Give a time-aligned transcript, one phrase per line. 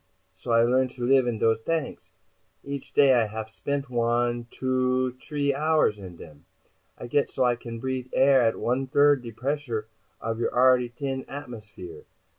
[0.33, 2.09] So, I learn to live in dose tanks.
[2.63, 6.45] Each day I haf spent one, two, three hours in dem.
[6.97, 9.85] I get so I can breathe air at one third the pressure
[10.19, 12.05] of your already t'in atmosphere.